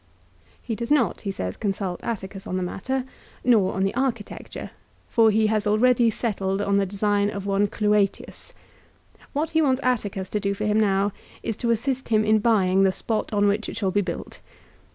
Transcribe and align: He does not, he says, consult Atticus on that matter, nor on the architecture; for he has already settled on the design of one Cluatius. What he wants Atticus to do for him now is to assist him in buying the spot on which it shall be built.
He 0.59 0.73
does 0.75 0.89
not, 0.89 1.21
he 1.21 1.29
says, 1.31 1.55
consult 1.57 2.03
Atticus 2.03 2.47
on 2.47 2.57
that 2.57 2.63
matter, 2.63 3.03
nor 3.43 3.73
on 3.73 3.83
the 3.83 3.93
architecture; 3.93 4.71
for 5.07 5.29
he 5.29 5.45
has 5.45 5.67
already 5.67 6.09
settled 6.09 6.59
on 6.59 6.77
the 6.77 6.87
design 6.87 7.29
of 7.29 7.45
one 7.45 7.67
Cluatius. 7.67 8.51
What 9.33 9.51
he 9.51 9.61
wants 9.61 9.79
Atticus 9.83 10.29
to 10.29 10.39
do 10.39 10.55
for 10.55 10.65
him 10.65 10.79
now 10.79 11.11
is 11.43 11.55
to 11.57 11.69
assist 11.69 12.09
him 12.09 12.25
in 12.25 12.39
buying 12.39 12.81
the 12.81 12.91
spot 12.91 13.31
on 13.31 13.47
which 13.47 13.69
it 13.69 13.77
shall 13.77 13.91
be 13.91 14.01
built. 14.01 14.39